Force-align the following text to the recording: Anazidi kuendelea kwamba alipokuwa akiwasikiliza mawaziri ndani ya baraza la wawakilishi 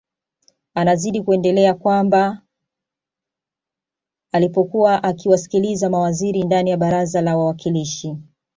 Anazidi 0.73 1.21
kuendelea 1.21 1.73
kwamba 1.73 2.41
alipokuwa 4.31 5.03
akiwasikiliza 5.03 5.89
mawaziri 5.89 6.43
ndani 6.43 6.69
ya 6.69 6.77
baraza 6.77 7.21
la 7.21 7.37
wawakilishi 7.37 8.17